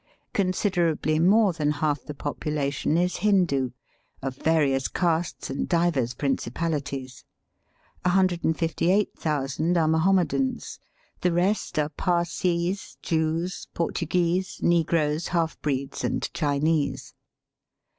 Considerably 0.33 1.19
more 1.19 1.53
than 1.53 1.73
haK 1.73 2.05
the 2.07 2.15
population 2.15 2.97
is 2.97 3.17
Hindoo, 3.17 3.69
of 4.23 4.35
various 4.37 4.87
castes 4.87 5.51
and 5.51 5.69
divers 5.69 6.15
principalities; 6.15 7.23
168,000 8.07 9.77
are 9.77 9.87
Mahom 9.87 10.15
medans; 10.15 10.79
the 11.21 11.31
rest 11.31 11.77
are 11.77 11.89
Parsees, 11.89 12.97
Jews, 13.03 13.67
Portu 13.75 14.07
guese, 14.07 14.63
negroes, 14.63 15.27
half 15.27 15.61
breeds, 15.61 16.03
and 16.03 16.33
Chinese. 16.33 17.13